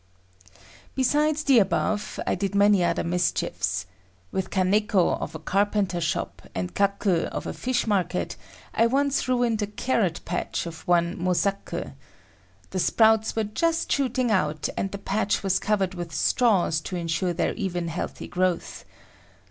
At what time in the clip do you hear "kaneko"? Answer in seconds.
4.49-5.21